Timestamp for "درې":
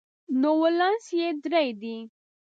1.43-1.65